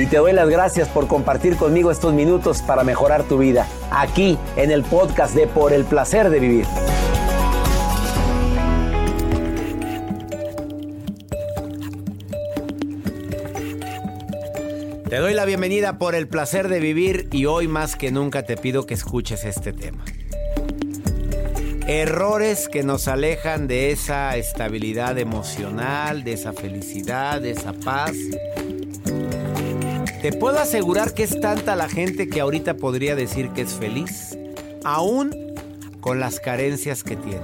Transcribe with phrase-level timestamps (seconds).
[0.00, 4.38] Y te doy las gracias por compartir conmigo estos minutos para mejorar tu vida, aquí
[4.56, 6.64] en el podcast de Por el Placer de Vivir.
[15.10, 18.56] Te doy la bienvenida por el placer de vivir y hoy más que nunca te
[18.56, 20.02] pido que escuches este tema.
[21.86, 28.14] Errores que nos alejan de esa estabilidad emocional, de esa felicidad, de esa paz.
[30.22, 34.38] Te puedo asegurar que es tanta la gente que ahorita podría decir que es feliz,
[34.84, 35.34] aún
[36.00, 37.40] con las carencias que tiene.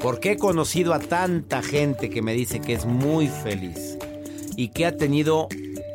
[0.00, 3.96] Porque he conocido a tanta gente que me dice que es muy feliz
[4.56, 5.48] y que ha tenido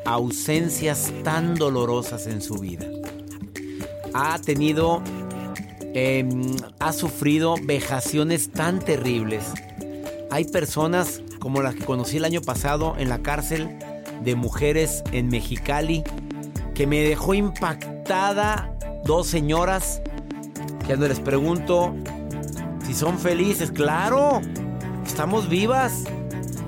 [0.06, 2.86] ausencias tan dolorosas en su vida.
[4.14, 5.04] Ha tenido
[5.94, 9.44] Em, ha sufrido vejaciones tan terribles.
[10.30, 13.80] Hay personas como las que conocí el año pasado en la cárcel
[14.22, 16.04] de mujeres en Mexicali
[16.74, 20.02] que me dejó impactada dos señoras
[20.80, 21.96] que cuando les pregunto
[22.86, 24.42] si son felices, claro,
[25.06, 26.06] estamos vivas.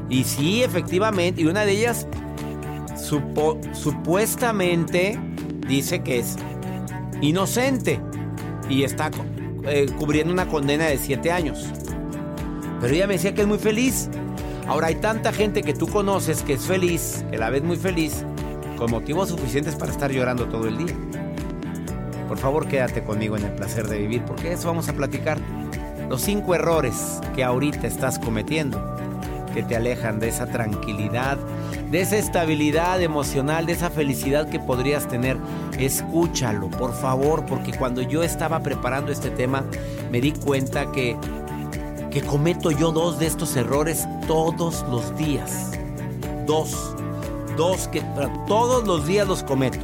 [0.10, 2.06] Y sí, efectivamente, y una de ellas
[3.74, 5.20] supuestamente
[5.68, 6.36] dice que es
[7.22, 8.00] inocente
[8.70, 9.10] y está
[9.64, 11.66] eh, cubriendo una condena de 7 años.
[12.80, 14.10] Pero ella me decía que es muy feliz.
[14.68, 18.24] Ahora hay tanta gente que tú conoces que es feliz, que la ves muy feliz,
[18.78, 20.96] con motivos suficientes para estar llorando todo el día.
[22.28, 25.38] Por favor, quédate conmigo en el placer de vivir, porque eso vamos a platicar.
[26.10, 28.96] Los cinco errores que ahorita estás cometiendo,
[29.54, 31.38] que te alejan de esa tranquilidad,
[31.90, 35.38] de esa estabilidad emocional, de esa felicidad que podrías tener.
[35.78, 39.66] Escúchalo, por favor, porque cuando yo estaba preparando este tema
[40.10, 41.18] me di cuenta que,
[42.12, 45.72] que cometo yo dos de estos errores todos los días.
[46.46, 46.96] Dos.
[47.58, 48.04] Dos que
[48.48, 49.80] todos los días los cometo.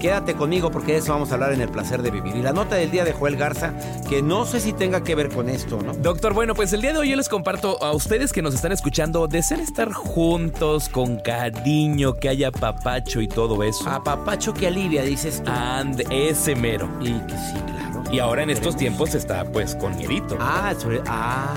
[0.00, 2.36] Quédate conmigo porque de eso vamos a hablar en el placer de vivir.
[2.36, 3.72] Y la nota del día de Joel Garza,
[4.06, 5.94] que no sé si tenga que ver con esto, ¿no?
[5.94, 8.72] Doctor, bueno, pues el día de hoy yo les comparto a ustedes que nos están
[8.72, 13.88] escuchando, desean estar juntos, con cariño, que haya papacho y todo eso.
[13.88, 15.50] A papacho que alivia, dices tú.
[15.50, 16.86] And ese mero.
[17.00, 17.83] Y que sí, claro.
[18.14, 20.38] Y ahora en estos tiempos está pues con miedito.
[20.38, 21.02] Ah, sobre...
[21.08, 21.52] Ah.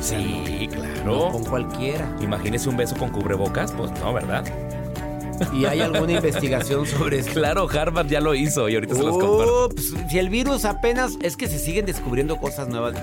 [0.00, 1.30] Sí, claro.
[1.30, 2.10] con cualquiera.
[2.20, 4.44] Imagínese un beso con cubrebocas, pues no, ¿verdad?
[5.52, 7.30] ¿Y hay alguna investigación sobre eso?
[7.30, 9.70] Claro, Harvard ya lo hizo y ahorita se los comparto.
[10.10, 12.96] si el virus apenas es que se siguen descubriendo cosas nuevas.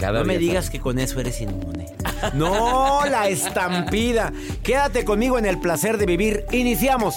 [0.00, 1.88] no me digas que con eso eres inmune.
[2.32, 4.32] no, la estampida.
[4.62, 6.46] Quédate conmigo en el placer de vivir.
[6.52, 7.14] Iniciamos.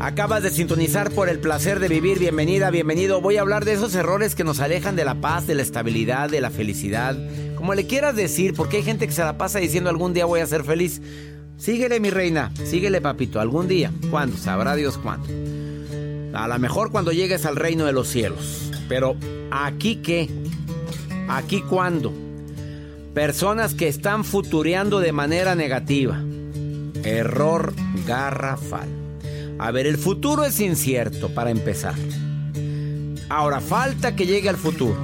[0.00, 2.18] Acabas de sintonizar por el placer de vivir.
[2.18, 3.20] Bienvenida, bienvenido.
[3.20, 6.30] Voy a hablar de esos errores que nos alejan de la paz, de la estabilidad,
[6.30, 7.18] de la felicidad.
[7.54, 10.40] Como le quieras decir, porque hay gente que se la pasa diciendo algún día voy
[10.40, 11.02] a ser feliz.
[11.58, 12.50] Síguele, mi reina.
[12.64, 13.40] Síguele, papito.
[13.40, 13.92] Algún día.
[14.10, 14.38] ¿Cuándo?
[14.38, 15.28] Sabrá Dios cuándo.
[16.32, 18.72] A lo mejor cuando llegues al reino de los cielos.
[18.88, 19.16] Pero,
[19.50, 20.30] ¿aquí qué?
[21.28, 22.10] ¿Aquí cuándo?
[23.12, 26.24] Personas que están futureando de manera negativa.
[27.04, 27.74] Error
[28.06, 28.99] garrafal.
[29.60, 31.94] A ver, el futuro es incierto para empezar.
[33.28, 34.96] Ahora falta que llegue al futuro.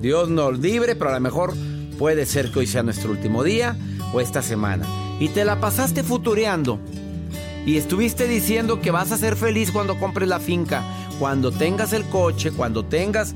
[0.00, 1.52] Dios nos libre, pero a lo mejor
[1.98, 3.76] puede ser que hoy sea nuestro último día
[4.12, 4.86] o esta semana.
[5.18, 6.78] Y te la pasaste futureando.
[7.66, 10.84] Y estuviste diciendo que vas a ser feliz cuando compres la finca,
[11.18, 13.34] cuando tengas el coche, cuando tengas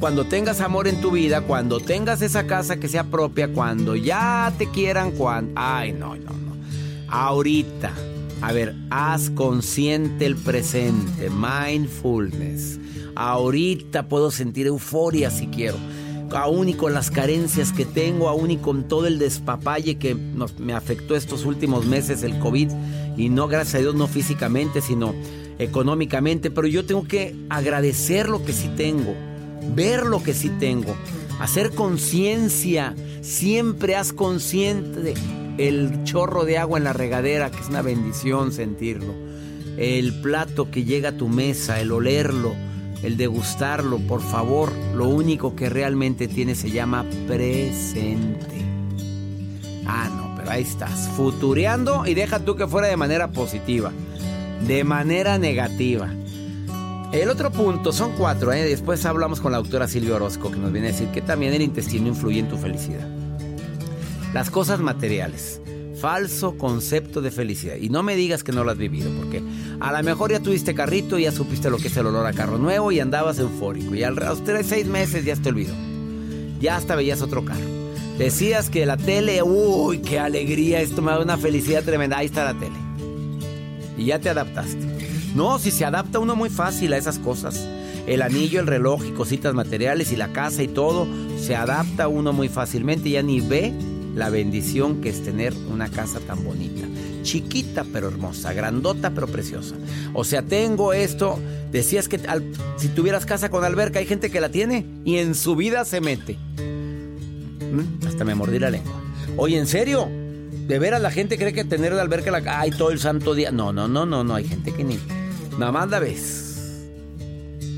[0.00, 4.50] cuando tengas amor en tu vida, cuando tengas esa casa que sea propia, cuando ya
[4.56, 5.52] te quieran, cuando...
[5.56, 6.56] Ay, no, no, no.
[7.08, 7.92] Ahorita
[8.46, 12.78] a ver, haz consciente el presente, mindfulness.
[13.16, 15.76] Ahorita puedo sentir euforia si quiero.
[16.30, 20.14] Aún y con las carencias que tengo, aún y con todo el despapalle que
[20.60, 22.70] me afectó estos últimos meses el COVID.
[23.16, 25.12] Y no, gracias a Dios, no físicamente, sino
[25.58, 26.52] económicamente.
[26.52, 29.12] Pero yo tengo que agradecer lo que sí tengo,
[29.74, 30.94] ver lo que sí tengo,
[31.40, 32.94] hacer conciencia.
[33.22, 35.14] Siempre haz consciente
[35.58, 39.14] el chorro de agua en la regadera, que es una bendición sentirlo,
[39.76, 42.54] el plato que llega a tu mesa, el olerlo,
[43.02, 48.64] el degustarlo, por favor, lo único que realmente tiene se llama presente.
[49.86, 53.92] Ah, no, bárbaro, ahí estás, futureando y deja tú que fuera de manera positiva,
[54.66, 56.10] de manera negativa.
[57.12, 58.64] El otro punto, son cuatro, ¿eh?
[58.64, 61.62] después hablamos con la doctora Silvia Orozco que nos viene a decir que también el
[61.62, 63.06] intestino influye en tu felicidad.
[64.36, 65.62] Las cosas materiales,
[65.98, 67.76] falso concepto de felicidad.
[67.76, 69.42] Y no me digas que no lo has vivido, porque
[69.80, 72.58] a lo mejor ya tuviste carrito ya supiste lo que es el olor a carro
[72.58, 73.94] nuevo y andabas eufórico.
[73.94, 75.72] Y al de seis meses ya te olvidó.
[76.60, 77.64] Ya hasta veías otro carro.
[78.18, 82.18] Decías que la tele, uy, qué alegría, esto me da una felicidad tremenda.
[82.18, 82.76] Ahí está la tele.
[83.96, 84.86] Y ya te adaptaste.
[85.34, 87.66] No, si se adapta uno muy fácil a esas cosas.
[88.06, 92.34] El anillo, el reloj y cositas materiales y la casa y todo, se adapta uno
[92.34, 93.08] muy fácilmente.
[93.08, 93.72] Ya ni ve
[94.16, 96.86] la bendición que es tener una casa tan bonita.
[97.22, 99.76] Chiquita pero hermosa, grandota pero preciosa.
[100.14, 101.38] O sea, tengo esto.
[101.70, 102.18] Decías que
[102.78, 106.00] si tuvieras casa con alberca, hay gente que la tiene y en su vida se
[106.00, 106.38] mete.
[106.56, 108.94] Mm, hasta me mordí la lengua.
[109.36, 110.08] Oye, ¿en serio?
[110.66, 113.52] ¿De veras la gente cree que tener la alberca la ay todo el santo día?
[113.52, 114.34] No, no, no, no, no.
[114.34, 114.98] Hay gente que ni.
[115.58, 116.86] Nada más la ves.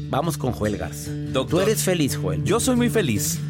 [0.09, 1.11] Vamos con Joel Garza.
[1.11, 2.45] Doctor, Tú eres feliz, Joel.
[2.45, 3.41] Yo soy muy feliz.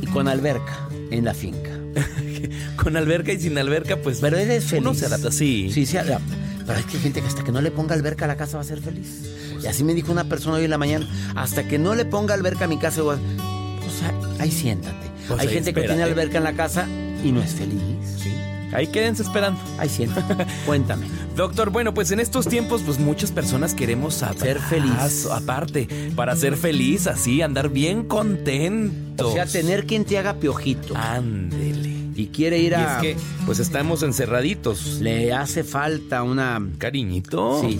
[0.00, 1.75] Y con alberca en la finca.
[2.76, 4.18] con alberca y sin alberca, pues.
[4.20, 4.84] Pero eres feliz.
[4.84, 5.70] No se adapta, sí.
[5.72, 6.34] Sí, se adapta.
[6.66, 8.66] Pero hay gente que hasta que no le ponga alberca a la casa va a
[8.66, 9.22] ser feliz.
[9.62, 11.08] Y así me dijo una persona hoy en la mañana.
[11.34, 15.06] Hasta que no le ponga alberca a mi casa, o sea, ahí siéntate.
[15.28, 16.86] Pues hay gente que tiene alberca en la casa
[17.24, 17.80] y no es feliz.
[18.22, 18.30] Sí.
[18.72, 19.60] Ahí quédense esperando.
[19.78, 20.46] Ahí siéntate.
[20.66, 21.06] Cuéntame.
[21.36, 25.26] Doctor, bueno, pues en estos tiempos, pues muchas personas queremos ser feliz.
[25.30, 25.86] Aparte,
[26.16, 29.28] para ser feliz, así, andar bien contento.
[29.28, 30.96] O sea, tener quien te haga piojito.
[30.96, 31.94] Ándele.
[32.16, 32.96] Y quiere ir a.
[32.96, 35.00] Es que, pues estamos encerraditos.
[35.02, 36.58] Le hace falta una.
[36.78, 37.60] Cariñito.
[37.60, 37.78] Sí.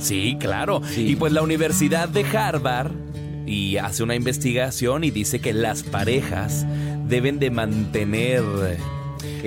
[0.00, 0.82] Sí, claro.
[0.94, 2.92] Y pues la Universidad de Harvard
[3.46, 6.66] y hace una investigación y dice que las parejas
[7.08, 8.42] deben de mantener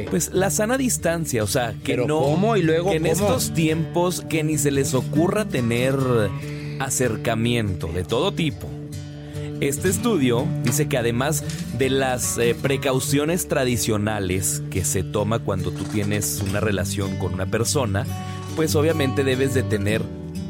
[0.09, 2.57] pues la sana distancia, o sea, que no ¿cómo?
[2.57, 5.95] y luego que en estos tiempos que ni se les ocurra tener
[6.79, 8.69] acercamiento de todo tipo.
[9.59, 11.43] Este estudio dice que además
[11.77, 17.45] de las eh, precauciones tradicionales que se toma cuando tú tienes una relación con una
[17.45, 18.05] persona,
[18.55, 20.01] pues obviamente debes de tener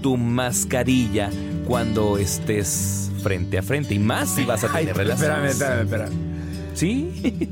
[0.01, 1.29] tu mascarilla
[1.67, 5.51] cuando estés frente a frente y más si vas a tener relaciones.
[5.51, 6.33] Espérame, espérame, espérame.
[6.73, 7.49] ¿Sí?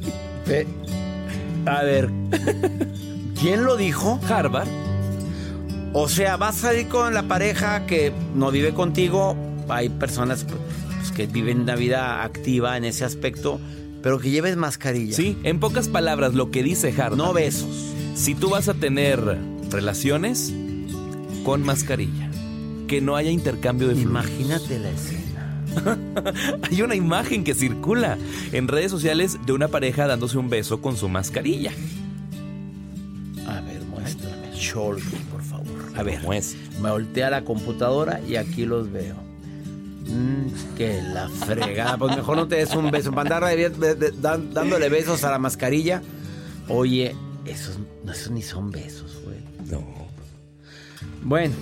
[1.66, 2.10] A ver,
[3.40, 4.20] ¿quién lo dijo?
[4.28, 4.68] Harvard.
[5.94, 9.36] O sea, vas a salir con la pareja que no vive contigo.
[9.70, 13.60] Hay personas pues, que viven una vida activa en ese aspecto,
[14.02, 15.16] pero que lleves mascarilla.
[15.16, 17.18] Sí, en pocas palabras, lo que dice Harvard.
[17.18, 17.94] No besos.
[18.16, 19.20] Si tú vas a tener
[19.70, 20.54] relaciones,
[21.44, 22.30] con mascarilla.
[22.88, 24.12] Que no haya intercambio de fluidos.
[24.12, 25.21] Imagínate la escena.
[26.70, 28.18] Hay una imagen que circula
[28.52, 31.72] en redes sociales de una pareja dándose un beso con su mascarilla.
[33.48, 34.52] A ver, muéstrame.
[34.54, 34.96] Show
[35.32, 35.68] por favor.
[35.96, 36.22] A ver,
[36.82, 39.16] me volteé a la computadora y aquí los veo.
[40.08, 41.98] Mm, que la fregada.
[41.98, 43.12] Pues mejor no te des un beso.
[43.12, 46.02] Para andar dándole besos a la mascarilla.
[46.68, 47.16] Oye,
[47.46, 47.80] esos,
[48.10, 49.40] esos ni son besos, güey.
[49.70, 49.84] No.
[51.24, 51.54] Bueno.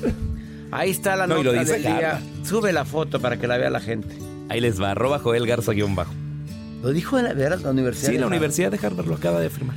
[0.71, 2.21] Ahí está la nota del día.
[2.43, 4.15] Sube la foto para que la vea la gente.
[4.49, 6.13] Ahí les va, arroba Joel Garza guion bajo.
[6.81, 8.11] ¿Lo dijo de la, la universidad?
[8.11, 9.75] Sí, la Universidad de Harvard lo acaba de afirmar.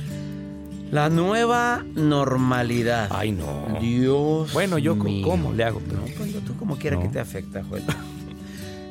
[0.91, 3.09] La nueva normalidad.
[3.11, 3.79] Ay, no.
[3.81, 4.53] Dios.
[4.53, 5.81] Bueno, yo cómo le hago.
[5.81, 7.83] No, pues tú como quieras que te afecta, Joel.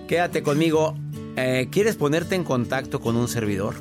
[0.09, 0.97] Quédate conmigo.
[1.37, 3.77] Eh, ¿Quieres ponerte en contacto con un servidor?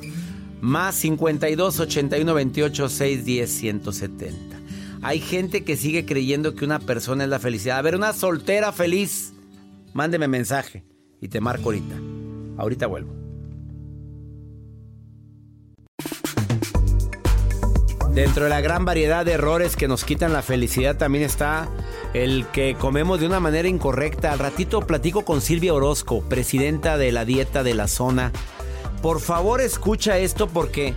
[0.60, 4.51] Más 52 81 28 610 170.
[5.02, 7.78] Hay gente que sigue creyendo que una persona es la felicidad.
[7.78, 9.32] A ver, una soltera feliz.
[9.94, 10.84] Mándeme mensaje
[11.20, 11.96] y te marco ahorita.
[12.56, 13.12] Ahorita vuelvo.
[18.14, 21.68] Dentro de la gran variedad de errores que nos quitan la felicidad también está
[22.12, 24.32] el que comemos de una manera incorrecta.
[24.32, 28.30] Al ratito platico con Silvia Orozco, presidenta de la dieta de la zona.
[29.00, 30.94] Por favor escucha esto porque,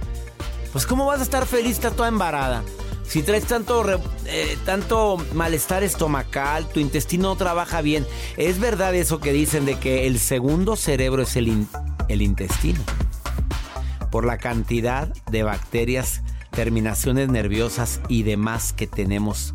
[0.73, 1.71] pues ¿cómo vas a estar feliz?
[1.71, 2.63] Está toda embarada.
[3.07, 3.85] Si traes tanto,
[4.25, 8.05] eh, tanto malestar estomacal, tu intestino no trabaja bien.
[8.37, 11.65] Es verdad eso que dicen de que el segundo cerebro es el,
[12.09, 12.81] el intestino.
[14.11, 16.21] Por la cantidad de bacterias,
[16.51, 19.53] terminaciones nerviosas y demás que tenemos,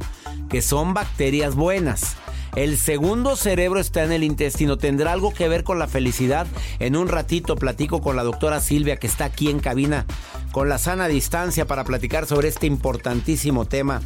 [0.48, 2.16] que son bacterias buenas.
[2.56, 4.76] El segundo cerebro está en el intestino.
[4.76, 6.46] ¿Tendrá algo que ver con la felicidad?
[6.78, 10.06] En un ratito platico con la doctora Silvia que está aquí en cabina
[10.52, 14.02] con la sana distancia para platicar sobre este importantísimo tema.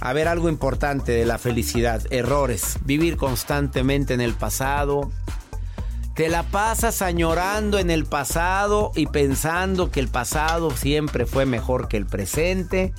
[0.00, 2.02] A ver, algo importante de la felicidad.
[2.10, 2.78] Errores.
[2.84, 5.10] Vivir constantemente en el pasado.
[6.14, 11.88] Te la pasas añorando en el pasado y pensando que el pasado siempre fue mejor
[11.88, 12.94] que el presente.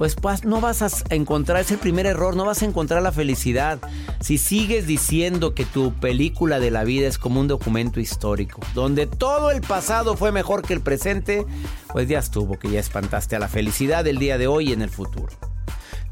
[0.00, 3.12] Pues, pues no vas a encontrar, es el primer error, no vas a encontrar la
[3.12, 3.80] felicidad.
[4.20, 9.06] Si sigues diciendo que tu película de la vida es como un documento histórico, donde
[9.06, 11.44] todo el pasado fue mejor que el presente,
[11.92, 14.80] pues ya estuvo, que ya espantaste a la felicidad del día de hoy y en
[14.80, 15.34] el futuro.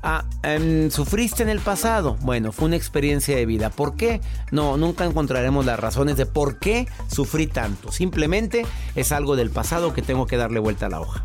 [0.03, 2.19] Ah, em, ¿sufriste en el pasado?
[2.21, 3.71] Bueno, fue una experiencia de vida.
[3.71, 4.21] ¿Por qué?
[4.51, 7.91] No, nunca encontraremos las razones de por qué sufrí tanto.
[7.91, 11.25] Simplemente es algo del pasado que tengo que darle vuelta a la hoja.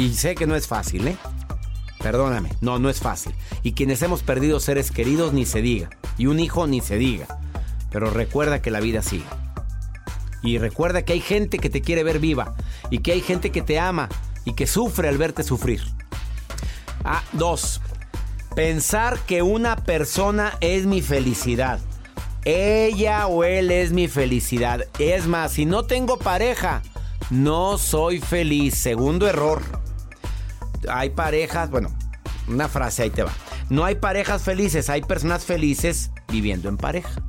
[0.00, 1.16] Y sé que no es fácil, ¿eh?
[1.98, 3.34] Perdóname, no, no es fácil.
[3.62, 5.90] Y quienes hemos perdido seres queridos ni se diga.
[6.16, 7.26] Y un hijo ni se diga.
[7.90, 9.26] Pero recuerda que la vida sigue.
[10.42, 12.54] Y recuerda que hay gente que te quiere ver viva.
[12.88, 14.08] Y que hay gente que te ama
[14.46, 15.82] y que sufre al verte sufrir.
[17.04, 17.82] Ah, dos.
[18.56, 21.78] Pensar que una persona es mi felicidad.
[22.46, 24.86] Ella o él es mi felicidad.
[24.98, 26.80] Es más, si no tengo pareja,
[27.28, 28.76] no soy feliz.
[28.76, 29.60] Segundo error.
[30.88, 31.90] Hay parejas, bueno,
[32.48, 33.32] una frase ahí te va.
[33.68, 37.22] No hay parejas felices, hay personas felices viviendo en pareja.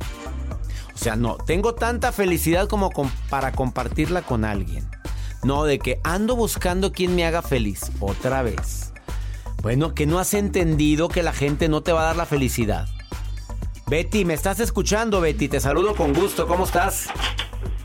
[0.93, 2.91] O sea, no, tengo tanta felicidad como
[3.29, 4.87] para compartirla con alguien.
[5.43, 7.91] No, de que ando buscando quien me haga feliz.
[7.99, 8.93] Otra vez.
[9.61, 12.87] Bueno, que no has entendido que la gente no te va a dar la felicidad.
[13.87, 15.47] Betty, ¿me estás escuchando, Betty?
[15.47, 16.47] Te saludo con gusto.
[16.47, 17.07] ¿Cómo estás?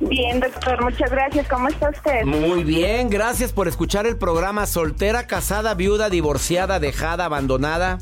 [0.00, 1.48] Bien, doctor, muchas gracias.
[1.48, 2.24] ¿Cómo está usted?
[2.24, 7.98] Muy bien, gracias por escuchar el programa Soltera, casada, viuda, divorciada, dejada, abandonada.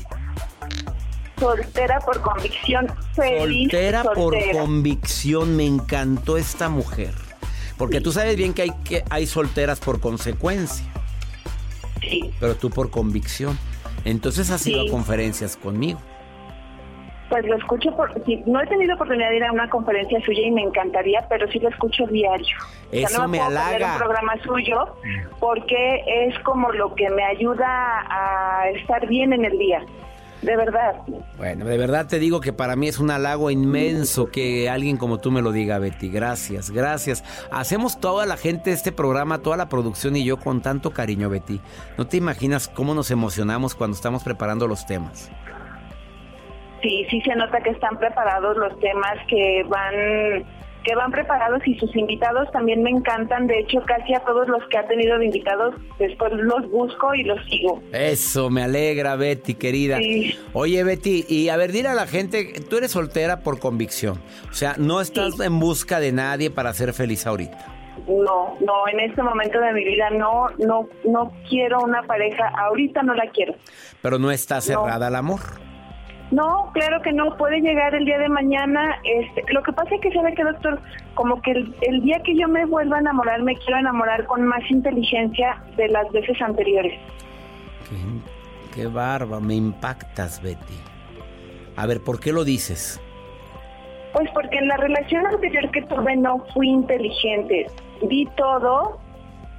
[1.39, 3.71] Soltera por convicción, feliz.
[3.71, 7.13] Soltera, por convicción, me encantó esta mujer.
[7.77, 10.85] Porque tú sabes bien que hay, que hay solteras por consecuencia.
[12.01, 12.31] Sí.
[12.39, 13.57] Pero tú por convicción.
[14.05, 15.99] Entonces has ido a conferencias conmigo.
[17.29, 18.11] Pues lo escucho, por,
[18.45, 21.59] no he tenido oportunidad de ir a una conferencia suya y me encantaría, pero sí
[21.59, 22.55] lo escucho diario.
[22.91, 23.93] Eso no me, halaga.
[23.93, 24.95] un programa suyo
[25.39, 29.81] porque es como lo que me ayuda a estar bien en el día.
[30.41, 30.97] De verdad.
[31.37, 35.17] Bueno, de verdad te digo que para mí es un halago inmenso que alguien como
[35.17, 36.09] tú me lo diga, Betty.
[36.09, 37.23] Gracias, gracias.
[37.51, 41.59] Hacemos toda la gente este programa, toda la producción y yo con tanto cariño, Betty.
[41.97, 45.31] No te imaginas cómo nos emocionamos cuando estamos preparando los temas
[46.85, 50.45] sí, sí se nota que están preparados los temas que van
[50.83, 53.47] que van preparados y sus invitados también me encantan.
[53.47, 57.23] De hecho, casi a todos los que ha tenido de invitados, después los busco y
[57.23, 57.81] los sigo.
[57.91, 59.97] Eso, me alegra, Betty, querida.
[60.53, 64.21] Oye, Betty, y a ver, dile a la gente, tú eres soltera por convicción.
[64.51, 67.65] O sea, no estás en busca de nadie para ser feliz ahorita.
[68.07, 72.47] No, no, en este momento de mi vida no, no, no quiero una pareja.
[72.59, 73.55] Ahorita no la quiero.
[74.03, 75.64] Pero no está cerrada al amor.
[76.31, 78.99] No, claro que no, puede llegar el día de mañana.
[79.03, 80.79] Este, lo que pasa es que sabe que, doctor,
[81.13, 84.69] como que el, día que yo me vuelva a enamorar, me quiero enamorar con más
[84.69, 86.99] inteligencia de las veces anteriores.
[87.89, 90.79] Qué, qué barba, me impactas, Betty.
[91.75, 92.99] A ver, ¿por qué lo dices?
[94.13, 97.67] Pues porque en la relación anterior que tuve no fui inteligente.
[98.01, 98.99] Di todo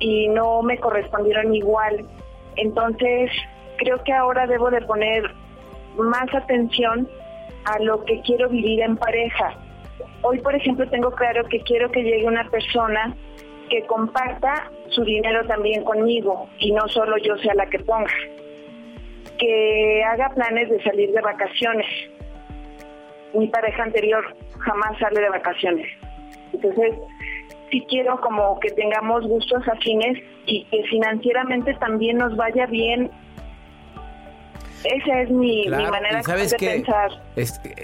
[0.00, 2.06] y no me correspondieron igual.
[2.56, 3.30] Entonces,
[3.76, 5.30] creo que ahora debo de poner
[6.04, 7.08] más atención
[7.64, 9.54] a lo que quiero vivir en pareja.
[10.22, 13.14] Hoy, por ejemplo, tengo claro que quiero que llegue una persona
[13.68, 18.12] que comparta su dinero también conmigo y no solo yo sea la que ponga.
[19.38, 21.86] Que haga planes de salir de vacaciones.
[23.34, 24.24] Mi pareja anterior
[24.58, 25.86] jamás sale de vacaciones.
[26.52, 26.94] Entonces,
[27.70, 33.10] sí quiero como que tengamos gustos afines y que financieramente también nos vaya bien
[34.86, 37.10] esa es mi, manera ¿sabes de pensar.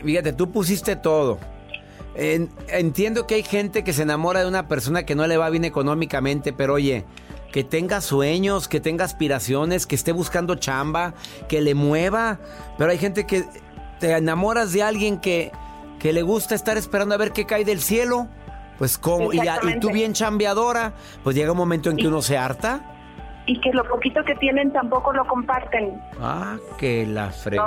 [0.05, 1.39] fíjate, tú pusiste todo.
[2.15, 5.65] entiendo que hay gente que se enamora de una persona que no le va bien
[5.65, 7.05] económicamente, pero oye,
[7.53, 11.15] que tenga sueños, que tenga aspiraciones, que esté buscando chamba,
[11.49, 12.39] que le mueva.
[12.79, 13.45] Pero hay gente que
[14.01, 15.53] te enamoras de alguien que,
[15.99, 18.29] que le gusta estar esperando a ver qué cae del cielo.
[18.79, 22.37] Pues como, y, y, tú bien chambeadora, pues llega un momento en que uno se
[22.37, 22.92] harta
[23.47, 26.01] y que lo poquito que tienen tampoco lo comparten.
[26.21, 27.59] Ah, que la fre...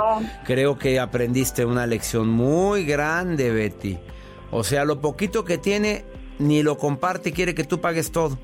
[0.44, 3.98] Creo que aprendiste una lección muy grande, Betty.
[4.50, 6.04] O sea, lo poquito que tiene
[6.38, 8.38] ni lo comparte y quiere que tú pagues todo.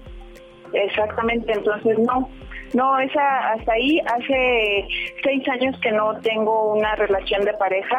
[0.72, 2.28] Exactamente, entonces no.
[2.74, 4.88] No, esa hasta ahí hace
[5.22, 7.98] seis años que no tengo una relación de pareja.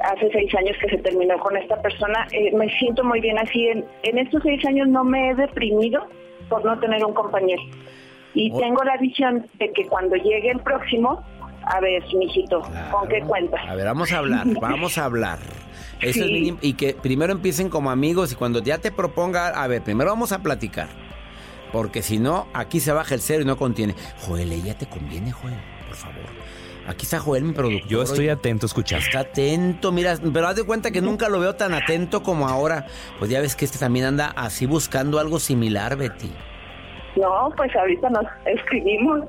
[0.00, 2.26] Hace seis años que se terminó con esta persona.
[2.30, 3.66] Eh, me siento muy bien así.
[3.66, 6.06] En, en estos seis años no me he deprimido
[6.48, 7.62] por no tener un compañero.
[8.36, 11.24] Y tengo la visión de que cuando llegue el próximo,
[11.64, 12.60] a ver, mijito,
[12.92, 13.56] ¿con qué cuenta?
[13.66, 15.38] A ver, vamos a hablar, vamos a hablar.
[16.02, 19.82] Eso es y que primero empiecen como amigos y cuando ya te proponga, a ver,
[19.82, 20.88] primero vamos a platicar.
[21.72, 23.94] Porque si no, aquí se baja el cero y no contiene.
[24.20, 25.54] Joel, ella te conviene, Joel.
[25.88, 26.26] por favor.
[26.86, 27.88] Aquí está Joel, mi productor.
[27.88, 29.00] Yo estoy atento a escuchar.
[29.00, 32.86] Está atento, mira, pero haz de cuenta que nunca lo veo tan atento como ahora.
[33.18, 36.30] Pues ya ves que este también anda así buscando algo similar, Betty.
[37.16, 39.20] No, pues ahorita nos escribimos.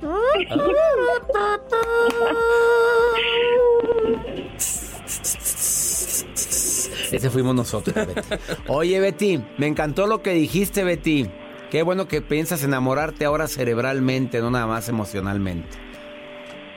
[7.12, 8.22] Ese fuimos nosotros, Betty.
[8.67, 11.32] Oye, Betty, me encantó lo que dijiste, Betty.
[11.72, 15.70] Qué bueno que piensas enamorarte ahora cerebralmente, no nada más emocionalmente.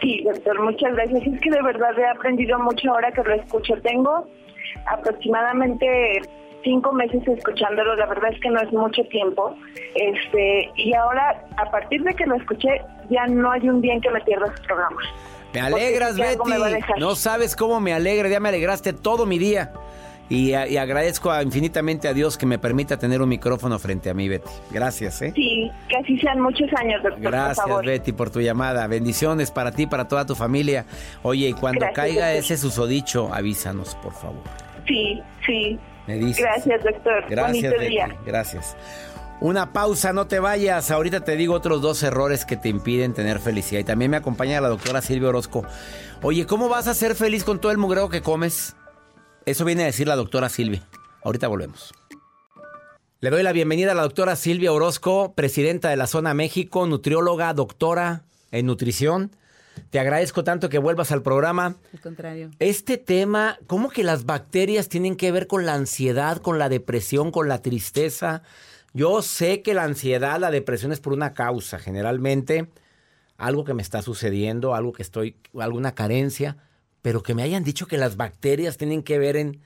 [0.01, 1.27] Sí, doctor, muchas gracias.
[1.27, 3.75] Es que de verdad he aprendido mucho ahora que lo escucho.
[3.83, 4.27] Tengo
[4.87, 6.23] aproximadamente
[6.63, 9.55] cinco meses escuchándolo, la verdad es que no es mucho tiempo.
[9.95, 14.01] Este, y ahora, a partir de que lo escuché, ya no hay un día en
[14.01, 15.05] que me pierda sus programas.
[15.53, 16.75] Me alegras, me a Betty.
[16.75, 16.99] dejar.
[16.99, 19.73] No sabes cómo me alegra, ya me alegraste todo mi día.
[20.29, 24.11] Y, a- y agradezco a- infinitamente a Dios que me permita tener un micrófono frente
[24.11, 24.49] a mí, Betty.
[24.71, 25.33] Gracias, ¿eh?
[25.35, 27.85] Sí, que así sean muchos años, doctor, por Gracias, favor.
[27.85, 28.87] Betty, por tu llamada.
[28.87, 30.87] Bendiciones para ti, para toda tu familia.
[31.25, 32.45] Oye, y cuando Gracias, caiga doctor.
[32.45, 34.45] ese susodicho, avísanos, por favor.
[34.87, 35.77] Sí, sí.
[36.11, 36.43] Me dices.
[36.43, 37.25] Gracias, doctor.
[37.29, 38.19] Gracias, Bonito día.
[38.27, 38.77] Gracias.
[39.41, 40.91] Una pausa, no te vayas.
[40.91, 43.81] Ahorita te digo otros dos errores que te impiden tener felicidad.
[43.81, 45.65] Y también me acompaña la doctora Silvia Orozco.
[46.23, 48.75] Oye, ¿cómo vas a ser feliz con todo el mugreo que comes?
[49.47, 50.83] Eso viene a decir la doctora Silvia.
[51.23, 51.95] Ahorita volvemos.
[53.21, 57.55] Le doy la bienvenida a la doctora Silvia Orozco, presidenta de la Zona México, nutrióloga,
[57.55, 59.31] doctora en nutrición.
[59.91, 61.77] Te agradezco tanto que vuelvas al programa.
[61.93, 62.51] Al contrario.
[62.61, 67.33] Este tema, ¿cómo que las bacterias tienen que ver con la ansiedad, con la depresión,
[67.33, 68.43] con la tristeza?
[68.95, 72.69] Yo sé que la ansiedad, la depresión es por una causa, generalmente
[73.37, 76.57] algo que me está sucediendo, algo que estoy, alguna carencia,
[77.03, 79.61] pero que me hayan dicho que las bacterias tienen que ver en,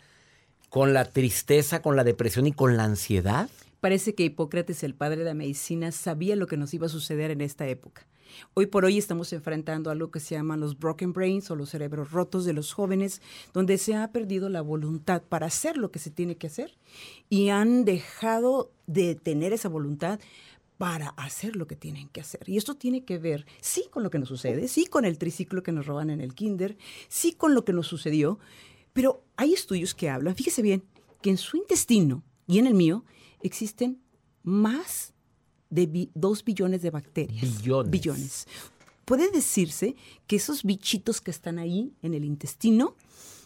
[0.71, 3.49] con la tristeza, con la depresión y con la ansiedad.
[3.81, 7.31] Parece que Hipócrates, el padre de la medicina, sabía lo que nos iba a suceder
[7.31, 8.07] en esta época.
[8.55, 12.11] Hoy por hoy estamos enfrentando algo que se llaman los broken brains o los cerebros
[12.11, 16.11] rotos de los jóvenes, donde se ha perdido la voluntad para hacer lo que se
[16.11, 16.77] tiene que hacer
[17.29, 20.21] y han dejado de tener esa voluntad
[20.79, 22.49] para hacer lo que tienen que hacer.
[22.49, 25.63] Y esto tiene que ver, sí, con lo que nos sucede, sí, con el triciclo
[25.63, 26.77] que nos roban en el kinder,
[27.09, 28.39] sí, con lo que nos sucedió,
[28.93, 30.85] pero hay estudios que hablan, fíjese bien,
[31.23, 33.05] que en su intestino y en el mío
[33.41, 34.01] existen
[34.43, 35.14] más
[35.75, 37.63] de 2 billones de bacterias.
[37.63, 37.91] Billones.
[37.91, 38.47] Billones.
[39.05, 42.95] Puede decirse que esos bichitos que están ahí en el intestino,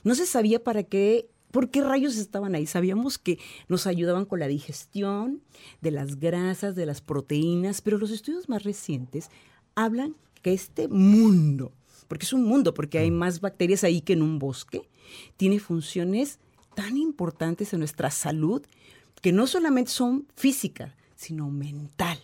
[0.05, 2.67] no se sabía para qué, por qué rayos estaban ahí.
[2.67, 3.39] Sabíamos que
[3.69, 5.43] nos ayudaban con la digestión
[5.81, 9.31] de las grasas, de las proteínas, pero los estudios más recientes
[9.75, 11.73] hablan que este mundo,
[12.07, 14.89] porque es un mundo, porque hay más bacterias ahí que en un bosque,
[15.37, 16.39] tiene funciones
[16.77, 18.63] tan importantes en nuestra salud
[19.21, 22.19] que no solamente son físicas, sino mental.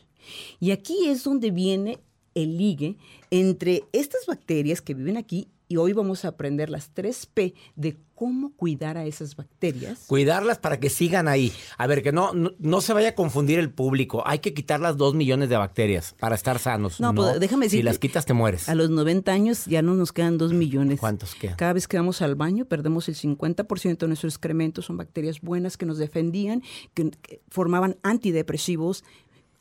[0.60, 1.98] Y aquí es donde viene
[2.34, 2.96] el ligue
[3.30, 8.52] entre estas bacterias que viven aquí y hoy vamos a aprender las 3P de cómo
[8.54, 10.04] cuidar a esas bacterias.
[10.06, 11.52] Cuidarlas para que sigan ahí.
[11.78, 14.22] A ver, que no, no, no se vaya a confundir el público.
[14.26, 17.00] Hay que quitar las dos millones de bacterias para estar sanos.
[17.00, 18.68] No, pues, déjame Si decirte- las quitas, te mueres.
[18.68, 21.00] A los 90 años ya no nos quedan 2 millones.
[21.00, 21.56] ¿Cuántos quedan?
[21.56, 24.84] Cada vez que vamos al baño perdemos el 50% de nuestros excrementos.
[24.84, 29.02] Son bacterias buenas que nos defendían, que, que formaban antidepresivos,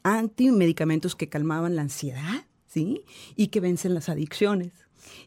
[0.03, 3.03] antimedicamentos que calmaban la ansiedad, ¿sí?
[3.35, 4.71] Y que vencen las adicciones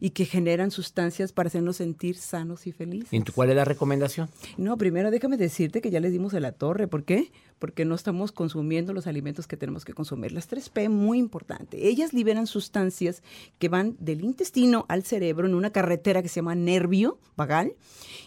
[0.01, 3.13] y que generan sustancias para hacernos sentir sanos y felices.
[3.13, 4.29] ¿Y tú cuál es la recomendación?
[4.57, 6.89] No, primero déjame decirte que ya les dimos a la torre.
[6.89, 7.31] ¿Por qué?
[7.59, 10.33] Porque no estamos consumiendo los alimentos que tenemos que consumir.
[10.33, 11.89] Las 3P, muy importante.
[11.89, 13.23] Ellas liberan sustancias
[13.59, 17.75] que van del intestino al cerebro en una carretera que se llama nervio vagal.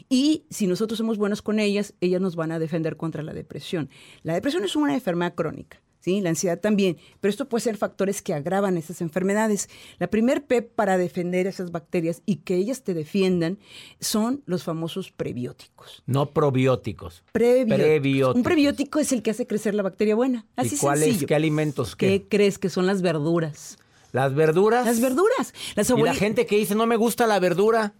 [0.08, 3.90] Y si nosotros somos buenos con ellas, ellas nos van a defender contra la depresión.
[4.24, 5.80] La depresión es una enfermedad crónica.
[6.00, 6.22] ¿Sí?
[6.22, 9.70] La ansiedad también, pero esto puede ser factores que agravan esas enfermedades.
[9.98, 13.60] La primer P para defender esas bacterias y que ellas te defiendan
[14.00, 16.04] son los famosos prebióticos.
[16.06, 17.24] No probióticos.
[17.32, 17.78] Prebióticos.
[17.78, 18.36] Prebióticos.
[18.36, 20.46] Un prebiótico es el que hace crecer la bacteria buena.
[20.56, 21.22] Así ¿Y cuál sencillo.
[21.22, 21.26] es?
[21.28, 21.96] ¿Qué alimentos?
[21.96, 22.08] ¿Qué?
[22.08, 23.78] ¿Qué crees que son las verduras?
[24.12, 24.86] Las verduras.
[24.86, 25.54] Las verduras.
[25.76, 27.94] Las Y la gente que dice, no me gusta la verdura.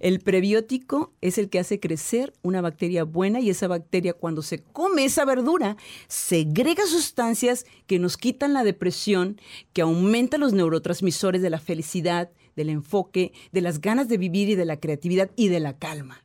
[0.00, 4.62] El prebiótico es el que hace crecer una bacteria buena y esa bacteria cuando se
[4.62, 5.76] come esa verdura
[6.08, 9.40] segrega sustancias que nos quitan la depresión,
[9.72, 14.54] que aumentan los neurotransmisores de la felicidad, del enfoque, de las ganas de vivir y
[14.54, 16.23] de la creatividad y de la calma.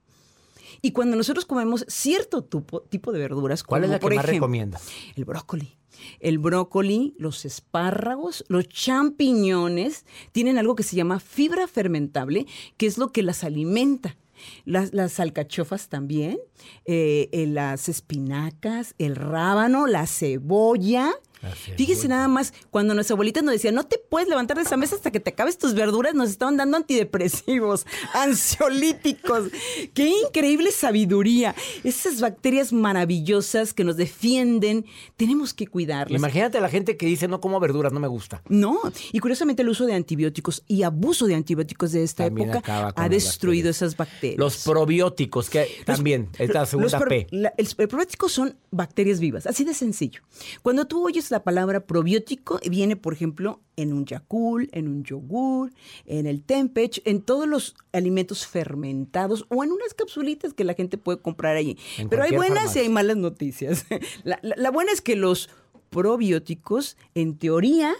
[0.81, 4.45] Y cuando nosotros comemos cierto tipo de verduras, ¿Cuál es la que por más ejemplo,
[4.47, 4.87] recomiendas?
[5.15, 5.77] El brócoli.
[6.19, 12.45] El brócoli, los espárragos, los champiñones tienen algo que se llama fibra fermentable,
[12.77, 14.15] que es lo que las alimenta.
[14.63, 16.39] Las, las alcachofas también,
[16.85, 21.11] eh, eh, las espinacas, el rábano, la cebolla.
[21.41, 22.15] Así es, Fíjese bueno.
[22.15, 25.11] nada más, cuando nuestra abuelita nos decía, no te puedes levantar de esa mesa hasta
[25.11, 29.49] que te acabes tus verduras, nos estaban dando antidepresivos, ansiolíticos.
[29.93, 31.55] ¡Qué increíble sabiduría!
[31.83, 34.85] Esas bacterias maravillosas que nos defienden,
[35.17, 36.17] tenemos que cuidarlas.
[36.19, 38.41] Imagínate a la gente que dice, no como verduras, no me gusta.
[38.49, 38.79] No,
[39.11, 43.09] y curiosamente el uso de antibióticos y abuso de antibióticos de esta También época ha
[43.09, 43.75] destruido bacterias.
[43.77, 44.39] esas bacterias.
[44.39, 47.27] Los probióticos, que también, es la Los segunda P.
[47.31, 50.21] la- el, el probiótico son bacterias vivas, así de sencillo.
[50.61, 55.71] Cuando tú oyes la palabra probiótico, viene, por ejemplo, en un Yakult, en un yogur,
[56.05, 60.97] en el Tempech, en todos los alimentos fermentados o en unas capsulitas que la gente
[60.97, 61.77] puede comprar allí.
[61.97, 62.81] En Pero hay buenas farmacia.
[62.81, 63.85] y hay malas noticias.
[64.23, 65.49] La, la- la buena es que los
[65.89, 67.93] probióticos, en teoría,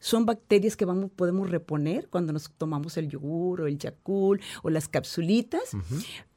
[0.00, 4.68] son bacterias que vamos, podemos reponer cuando nos tomamos el yogur o el Yakult o
[4.70, 5.70] las capsulitas.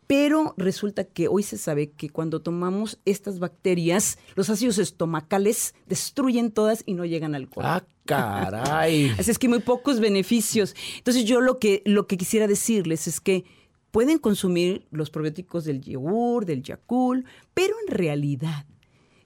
[0.08, 6.52] Pero resulta que hoy se sabe que cuando tomamos estas bacterias, los ácidos estomacales destruyen
[6.52, 7.70] todas y no llegan al colon.
[7.70, 9.10] Ah, caray.
[9.20, 10.76] Así es que muy pocos beneficios.
[10.98, 13.44] Entonces yo lo que, lo que quisiera decirles es que
[13.92, 18.66] pueden consumir los probióticos del yogur, del Yakult, pero en realidad,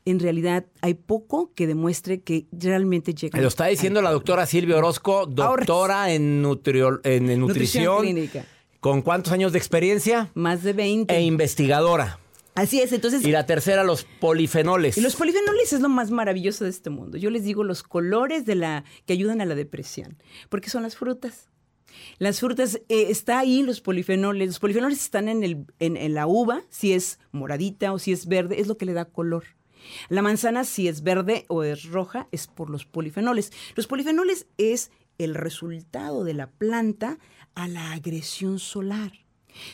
[0.05, 3.41] en realidad hay poco que demuestre que realmente llegan.
[3.41, 8.01] Lo está diciendo la doctora Silvia Orozco, doctora en, en Nutrición nutrición.
[8.01, 8.45] clínica.
[8.81, 10.31] ¿Con cuántos años de experiencia?
[10.33, 11.15] Más de 20.
[11.15, 12.19] E investigadora.
[12.55, 13.23] Así es, entonces...
[13.23, 14.97] Y la tercera, los polifenoles.
[14.97, 17.19] Y los polifenoles es lo más maravilloso de este mundo.
[17.19, 20.17] Yo les digo los colores de la que ayudan a la depresión,
[20.49, 21.51] porque son las frutas.
[22.17, 24.47] Las frutas, eh, está ahí los polifenoles.
[24.47, 28.25] Los polifenoles están en, el, en, en la uva, si es moradita o si es
[28.25, 29.43] verde, es lo que le da color.
[30.09, 33.51] La manzana, si es verde o es roja, es por los polifenoles.
[33.75, 34.91] Los polifenoles es
[35.23, 37.17] el resultado de la planta
[37.55, 39.11] a la agresión solar.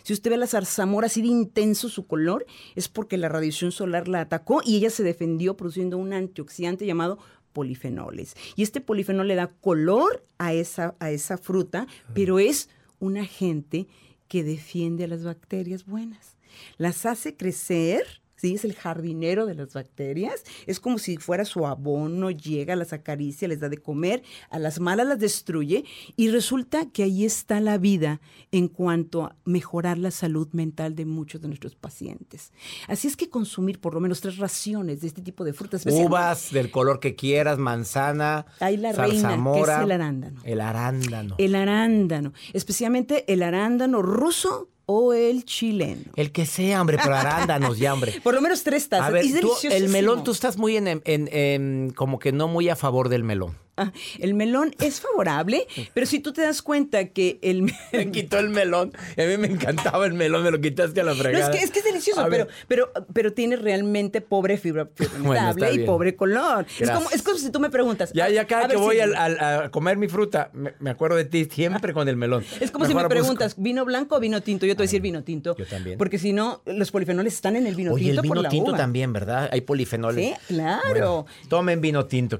[0.04, 4.08] Si usted ve la zarzamora así de intenso su color, es porque la radiación solar
[4.08, 7.20] la atacó y ella se defendió produciendo un antioxidante llamado
[7.54, 8.36] polifenoles.
[8.56, 13.88] Y este polifenol le da color a esa, a esa fruta, pero es un agente
[14.28, 16.38] que defiende a las bacterias buenas.
[16.78, 18.22] Las hace crecer.
[18.38, 20.44] Sí, es el jardinero de las bacterias.
[20.68, 24.22] Es como si fuera su abono, llega, las acaricia, les da de comer,
[24.52, 28.22] a las malas las destruye y resulta que ahí está la vida
[28.52, 32.52] en cuanto a mejorar la salud mental de muchos de nuestros pacientes.
[32.88, 35.84] Así es que consumir por lo menos tres raciones de este tipo de frutas.
[35.88, 40.42] Uvas del color que quieras, manzana, la reina, que es el arándano.
[40.44, 41.36] El arándano.
[41.40, 46.02] El arándano, especialmente el arándano ruso o el chileno.
[46.16, 48.20] El que sea, hombre, pero arándanos ya, hombre.
[48.24, 49.08] Por lo menos tres tazas.
[49.08, 52.32] A ver, y es tú, el melón, tú estás muy en, en- en- como que
[52.32, 53.56] no muy a favor del melón.
[53.78, 57.62] Ah, el melón es favorable, pero si tú te das cuenta que el
[57.94, 58.92] me- quitó el melón.
[59.18, 61.52] A mí me encantaba el melón, me lo quitaste a la No, fregada.
[61.52, 65.80] es que, es que es delicioso, pero, pero, pero tiene realmente pobre fibra Bueno, y
[65.80, 66.66] pobre color.
[66.80, 68.12] Es como, es como si tú me preguntas.
[68.14, 70.90] Ya, ya cada que ver, voy sí, al- al- a comer mi fruta, me, me
[70.90, 72.44] acuerdo de ti siempre con el melón.
[72.60, 74.66] Es como si me busco- preguntas, ¿vino blanco o vino tinto?
[74.66, 75.56] Yo te voy a decir vino tinto.
[75.56, 75.98] yo también.
[75.98, 78.50] Porque si no, los polifenoles están en el vino Oye, tinto el por vino la
[78.50, 78.78] tinto uva.
[78.78, 79.50] también, ¿verdad?
[79.52, 80.26] Hay polifenoles.
[80.26, 80.82] Sí, claro.
[80.90, 82.40] Bueno, tomen vino tinto.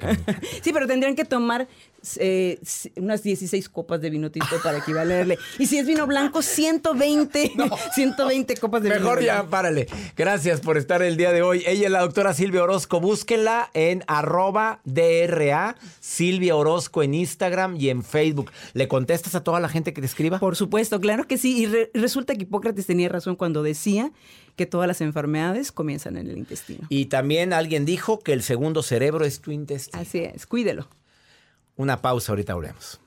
[0.62, 1.68] Sí, pero tendrían que tomar
[2.20, 2.60] eh,
[2.96, 5.38] unas 16 copas de vino tinto para equivalerle.
[5.60, 7.52] Y si es vino blanco, 120,
[7.96, 9.50] 120 copas de Mejor vino ya, tinto.
[9.50, 9.88] párale.
[10.16, 11.64] Gracias por estar el día de hoy.
[11.68, 13.00] Ella es la doctora Silvia Orozco.
[13.02, 18.52] Búsquenla en arroba DRA, Silvia Orozco en Instagram y en Facebook.
[18.74, 20.40] ¿Le contestas a toda la gente que te escriba?
[20.40, 21.58] Por supuesto, claro que sí.
[21.64, 24.12] Y re- resulta que Hipócrates tenía razón cuando decía
[24.56, 26.86] que todas las enfermedades comienzan en el intestino.
[26.90, 30.02] Y también alguien dijo que el segundo cerebro es tu intestino.
[30.02, 30.88] Así es, cuídelo.
[31.78, 33.00] Una pausa, ahorita volvemos.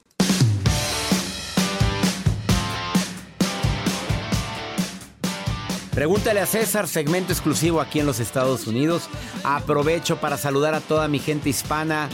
[5.93, 9.09] Pregúntale a César, segmento exclusivo aquí en los Estados Unidos.
[9.43, 12.09] Aprovecho para saludar a toda mi gente hispana.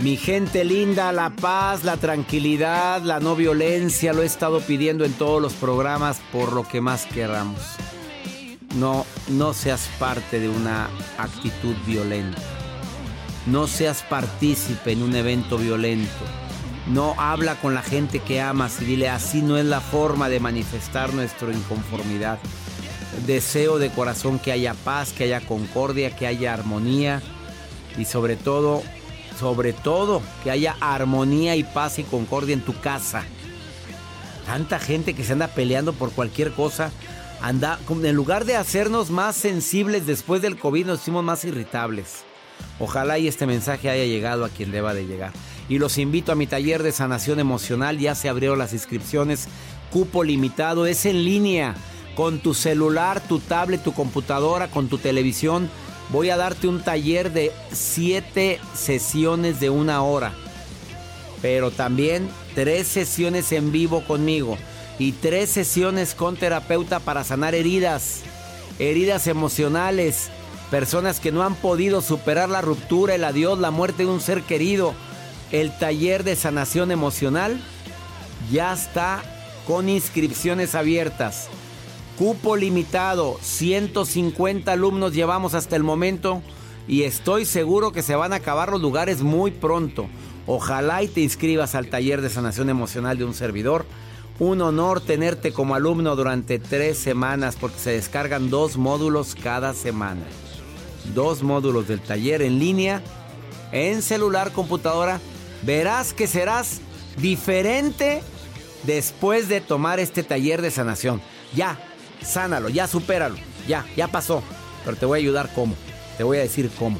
[0.00, 5.12] Mi gente linda, la paz, la tranquilidad, la no violencia, lo he estado pidiendo en
[5.12, 7.60] todos los programas por lo que más queramos.
[8.74, 12.57] No, no seas parte de una actitud violenta.
[13.48, 16.24] No seas partícipe en un evento violento.
[16.86, 20.38] No habla con la gente que amas y dile así no es la forma de
[20.38, 22.38] manifestar nuestra inconformidad.
[23.26, 27.22] Deseo de corazón que haya paz, que haya concordia, que haya armonía
[27.96, 28.82] y sobre todo,
[29.40, 33.24] sobre todo, que haya armonía y paz y concordia en tu casa.
[34.44, 36.90] Tanta gente que se anda peleando por cualquier cosa.
[37.40, 42.27] Anda, en lugar de hacernos más sensibles después del COVID, nos hicimos más irritables.
[42.80, 45.32] Ojalá y este mensaje haya llegado a quien deba de llegar.
[45.68, 47.98] Y los invito a mi taller de sanación emocional.
[47.98, 49.48] Ya se abrieron las inscripciones.
[49.90, 50.86] Cupo limitado.
[50.86, 51.74] Es en línea.
[52.14, 55.70] Con tu celular, tu tablet, tu computadora, con tu televisión.
[56.10, 60.32] voy a darte un taller de siete sesiones de una hora.
[61.42, 64.58] Pero también tres sesiones en vivo conmigo
[64.98, 68.22] y tres sesiones con terapeuta para sanar heridas,
[68.78, 70.30] heridas emocionales,
[70.70, 74.42] personas que no han podido superar la ruptura, el adiós, la muerte de un ser
[74.42, 74.94] querido.
[75.50, 77.60] El taller de sanación emocional
[78.52, 79.22] ya está
[79.66, 81.48] con inscripciones abiertas.
[82.18, 86.42] Cupo limitado, 150 alumnos llevamos hasta el momento
[86.86, 90.06] y estoy seguro que se van a acabar los lugares muy pronto.
[90.46, 93.86] Ojalá y te inscribas al taller de sanación emocional de un servidor.
[94.38, 100.22] Un honor tenerte como alumno durante tres semanas porque se descargan dos módulos cada semana.
[101.14, 103.02] Dos módulos del taller en línea,
[103.72, 105.20] en celular, computadora.
[105.62, 106.80] Verás que serás
[107.16, 108.22] diferente
[108.84, 111.20] después de tomar este taller de sanación.
[111.54, 111.78] Ya,
[112.22, 114.42] sánalo, ya supéralo, ya, ya pasó.
[114.84, 115.74] Pero te voy a ayudar cómo,
[116.16, 116.98] te voy a decir cómo.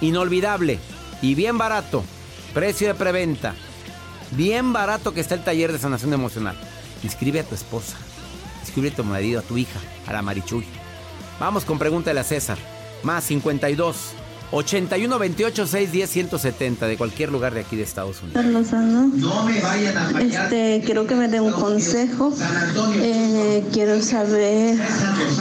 [0.00, 0.78] Inolvidable
[1.20, 2.02] y bien barato,
[2.52, 3.54] precio de preventa.
[4.32, 6.56] Bien barato que está el taller de sanación emocional.
[7.02, 7.96] Inscribe a tu esposa,
[8.60, 10.64] inscribe a tu marido, a tu hija, a la Marichuy.
[11.38, 12.58] Vamos con pregúntale a César.
[13.02, 14.14] Más 52
[14.52, 18.44] 81 28 6 10 170 de cualquier lugar de aquí de Estados Unidos.
[19.14, 20.20] No me vayan a.
[20.20, 22.34] Este, quiero que me dé un consejo.
[22.96, 24.78] Eh, quiero saber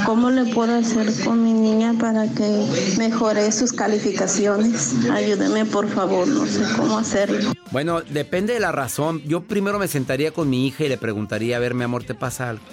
[0.05, 2.65] cómo le puedo hacer con mi niña para que
[2.97, 4.95] mejore sus calificaciones.
[5.11, 7.51] Ayúdeme, por favor, no sé cómo hacerlo.
[7.71, 9.21] Bueno, depende de la razón.
[9.25, 12.15] Yo primero me sentaría con mi hija y le preguntaría, a ver, mi amor, ¿te
[12.15, 12.63] pasa algo?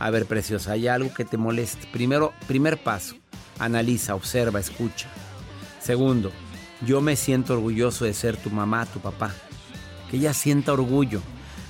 [0.00, 1.86] A ver, preciosa, ¿hay algo que te moleste?
[1.92, 3.14] Primero, primer paso,
[3.58, 5.08] analiza, observa, escucha.
[5.80, 6.32] Segundo,
[6.86, 9.34] yo me siento orgulloso de ser tu mamá, tu papá.
[10.10, 11.20] Que ella sienta orgullo,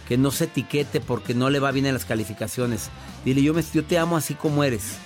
[0.09, 2.91] que no se etiquete porque no le va bien en las calificaciones.
[3.25, 4.97] Dile, yo, yo te amo así como eres.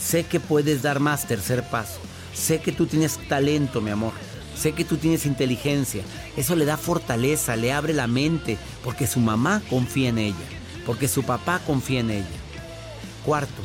[0.00, 2.00] Sé que puedes dar más, tercer paso.
[2.32, 4.12] Sé que tú tienes talento, mi amor.
[4.56, 6.02] Sé que tú tienes inteligencia.
[6.36, 10.36] Eso le da fortaleza, le abre la mente, porque su mamá confía en ella,
[10.86, 12.26] porque su papá confía en ella.
[13.24, 13.62] Cuarto,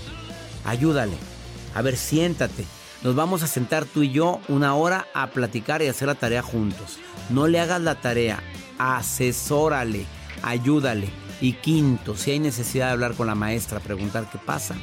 [0.63, 1.34] ayúdale.
[1.75, 2.65] A ver, siéntate.
[3.03, 6.41] Nos vamos a sentar tú y yo una hora a platicar y hacer la tarea
[6.41, 6.97] juntos.
[7.29, 8.41] No le hagas la tarea,
[8.79, 10.07] asesórale,
[10.41, 11.09] ayúdale.
[11.41, 14.75] Y quinto, si hay necesidad de hablar con la maestra, preguntar qué pasa,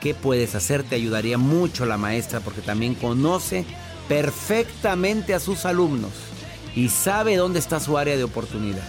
[0.00, 3.64] qué puedes hacer, te ayudaría mucho la maestra porque también conoce
[4.06, 6.12] perfectamente a sus alumnos
[6.76, 8.88] y sabe dónde está su área de oportunidad.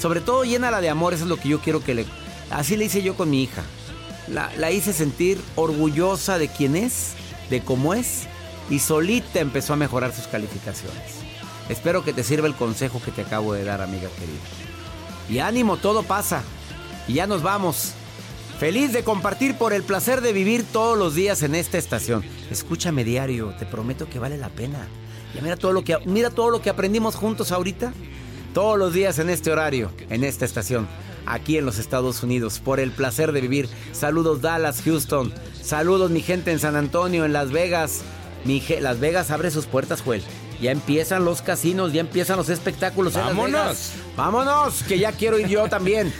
[0.00, 2.06] Sobre todo llénala de amor, eso es lo que yo quiero que le...
[2.50, 3.62] Así le hice yo con mi hija.
[4.28, 7.12] La, hice sentir orgullosa de quién es
[7.50, 8.22] de cómo es
[8.70, 11.02] y solita empezó a mejorar sus calificaciones.
[11.68, 14.40] Espero que te sirva el consejo que te acabo de dar, amiga querida.
[15.28, 16.42] Y ánimo, todo pasa.
[17.06, 17.92] Y ya nos vamos.
[18.58, 22.24] Feliz de compartir por el placer de vivir todos los días en esta estación.
[22.50, 24.86] Escúchame diario, te prometo que vale la pena.
[25.36, 27.92] Y mira todo lo que mira todo lo que aprendimos juntos ahorita.
[28.52, 30.86] Todos los días en este horario, en esta estación,
[31.26, 33.68] aquí en los Estados Unidos, por el placer de vivir.
[33.92, 35.32] Saludos Dallas, Houston.
[35.62, 38.02] Saludos mi gente en San Antonio, en Las Vegas.
[38.44, 40.22] Mi Las Vegas abre sus puertas, Joel.
[40.60, 43.14] Ya empiezan los casinos, ya empiezan los espectáculos.
[43.14, 43.92] ¡Vámonos!
[44.16, 44.82] ¡Vámonos!
[44.84, 46.12] Que ya quiero ir yo también.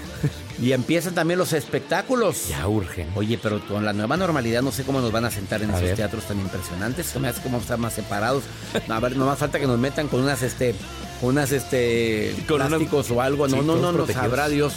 [0.61, 2.49] Y empiezan también los espectáculos.
[2.49, 3.09] Ya urgen.
[3.17, 5.97] Oye, pero con la nueva normalidad no sé cómo nos van a sentar en esos
[5.97, 7.07] teatros tan impresionantes.
[7.07, 8.45] Se me hace como estar más separados.
[8.89, 10.75] A ver, no más falta que nos metan con unas, este,
[11.23, 13.49] unas, este, con plásticos o algo.
[13.49, 14.75] No, no, no, no, sabrá Dios.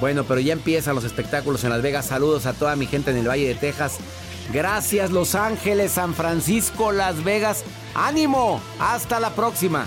[0.00, 2.06] Bueno, pero ya empiezan los espectáculos en Las Vegas.
[2.06, 3.98] Saludos a toda mi gente en el Valle de Texas.
[4.52, 7.64] Gracias Los Ángeles, San Francisco, Las Vegas.
[7.94, 8.60] ¡Ánimo!
[8.78, 9.86] Hasta la próxima.